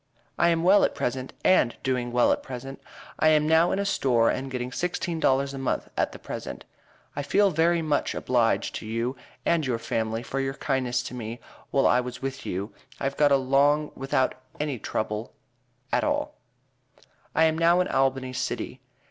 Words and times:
i 0.39 0.49
am 0.49 0.63
well 0.63 0.83
at 0.83 0.95
present 0.95 1.31
and 1.45 1.75
doing 1.83 2.11
well 2.11 2.31
at 2.33 2.41
present 2.41 2.81
i 3.19 3.27
am 3.27 3.45
now 3.45 3.71
in 3.71 3.77
a 3.77 3.85
store 3.85 4.31
and 4.31 4.49
getting 4.49 4.71
sixteen 4.71 5.19
dollars 5.19 5.53
a 5.53 5.59
month 5.59 5.89
at 5.95 6.11
the 6.11 6.17
present. 6.17 6.65
i 7.15 7.21
feel 7.21 7.51
very 7.51 7.83
much 7.83 8.15
o 8.15 8.19
blige 8.19 8.71
to 8.71 8.87
you 8.87 9.15
and 9.45 9.67
your 9.67 9.77
family 9.77 10.23
for 10.23 10.39
your 10.39 10.55
kindnes 10.55 11.05
to 11.05 11.13
me 11.13 11.39
while 11.69 11.85
i 11.85 11.99
was 12.01 12.19
with 12.19 12.47
you 12.47 12.73
i 12.99 13.03
have 13.03 13.15
got 13.15 13.31
a 13.31 13.37
long 13.37 13.91
without 13.93 14.33
any 14.59 14.79
trub 14.79 15.11
le 15.11 15.29
a 15.93 16.01
tal. 16.01 16.33
i 17.35 17.43
am 17.43 17.55
now 17.55 17.79
in 17.79 17.87
albany 17.87 18.33
City. 18.33 18.81